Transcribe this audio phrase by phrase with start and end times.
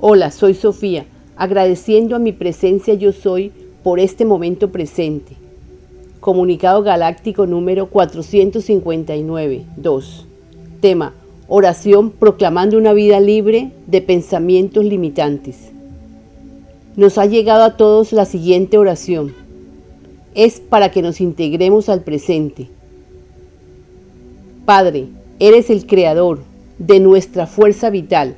[0.00, 3.52] Hola, soy Sofía, agradeciendo a mi presencia yo soy
[3.84, 5.36] por este momento presente.
[6.18, 10.26] Comunicado Galáctico número 459, 2.
[10.80, 11.14] Tema,
[11.46, 15.70] oración proclamando una vida libre de pensamientos limitantes.
[16.96, 19.32] Nos ha llegado a todos la siguiente oración.
[20.34, 22.68] Es para que nos integremos al presente.
[24.64, 25.06] Padre,
[25.38, 26.40] eres el creador
[26.78, 28.36] de nuestra fuerza vital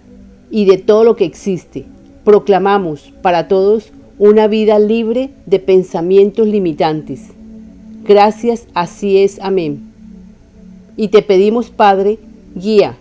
[0.51, 1.85] y de todo lo que existe.
[2.25, 7.29] Proclamamos para todos una vida libre de pensamientos limitantes.
[8.05, 9.93] Gracias, así es, amén.
[10.97, 12.19] Y te pedimos, Padre,
[12.55, 12.97] guía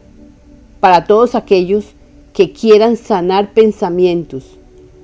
[0.79, 1.85] para todos aquellos
[2.33, 4.43] que quieran sanar pensamientos.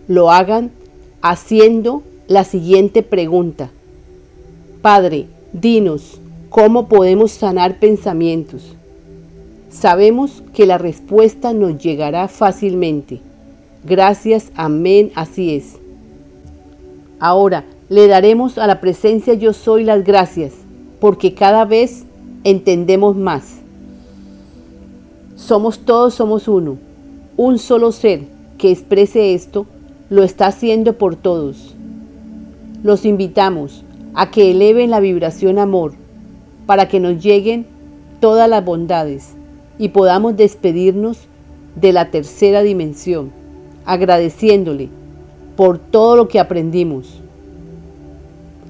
[0.07, 0.69] Lo hagan
[1.21, 3.71] haciendo la siguiente pregunta.
[4.81, 6.19] Padre, dinos,
[6.49, 8.75] ¿cómo podemos sanar pensamientos?
[9.71, 13.21] Sabemos que la respuesta nos llegará fácilmente.
[13.85, 15.77] Gracias, amén, así es.
[17.19, 20.51] Ahora le daremos a la presencia yo soy las gracias,
[20.99, 22.03] porque cada vez
[22.43, 23.59] entendemos más.
[25.37, 26.77] Somos todos, somos uno.
[27.37, 28.23] Un solo ser
[28.57, 29.65] que exprese esto
[30.09, 31.75] lo está haciendo por todos.
[32.83, 33.85] Los invitamos
[34.15, 35.93] a que eleven la vibración amor
[36.65, 37.65] para que nos lleguen
[38.19, 39.35] todas las bondades
[39.77, 41.19] y podamos despedirnos
[41.75, 43.31] de la tercera dimensión,
[43.85, 44.89] agradeciéndole
[45.55, 47.19] por todo lo que aprendimos.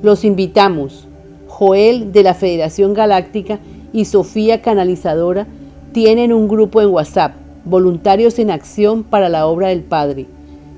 [0.02, 1.08] Los invitamos,
[1.48, 3.60] Joel de la Federación Galáctica
[3.94, 5.48] y Sofía Canalizadora
[5.94, 7.34] tienen un grupo en WhatsApp,
[7.66, 10.26] Voluntarios en Acción para la Obra del Padre.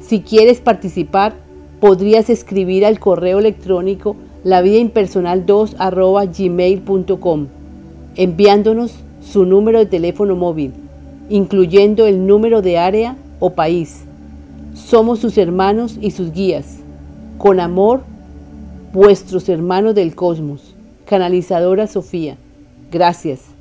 [0.01, 1.33] Si quieres participar,
[1.79, 5.75] podrías escribir al correo electrónico lavidaimpersonal2
[6.37, 7.47] gmail.com
[8.15, 10.73] enviándonos su número de teléfono móvil,
[11.29, 14.03] incluyendo el número de área o país.
[14.73, 16.79] Somos sus hermanos y sus guías.
[17.37, 18.01] Con amor,
[18.91, 20.75] vuestros hermanos del cosmos.
[21.05, 22.37] Canalizadora Sofía.
[22.91, 23.52] Gracias.